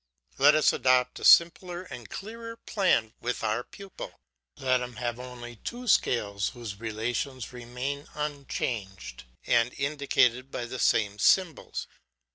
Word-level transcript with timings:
Let 0.39 0.55
us 0.55 0.73
adopt 0.73 1.19
a 1.19 1.23
simpler 1.23 1.83
and 1.83 2.09
clearer 2.09 2.57
plan 2.57 3.13
with 3.21 3.43
our 3.43 3.63
pupil; 3.63 4.19
let 4.57 4.81
him 4.81 4.95
have 4.95 5.19
only 5.19 5.57
two 5.57 5.87
scales 5.87 6.49
whose 6.49 6.79
relations 6.79 7.53
remain 7.53 8.07
unchanged, 8.15 9.25
and 9.45 9.71
indicated 9.77 10.49
by 10.49 10.65
the 10.65 10.79
same 10.79 11.19
symbols. 11.19 11.85